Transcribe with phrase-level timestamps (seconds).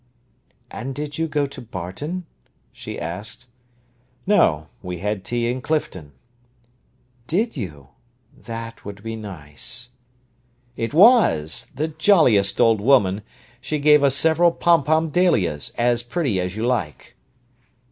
[0.71, 2.25] "And did you go to Barton?"
[2.71, 3.45] she asked.
[4.25, 6.13] "No; we had tea in Clifton."
[7.27, 7.89] "Did you!
[8.35, 9.91] That would be nice."
[10.75, 11.67] "It was!
[11.75, 13.21] The jolliest old woman!
[13.61, 17.15] She gave us several pom pom dahlias, as pretty as you like."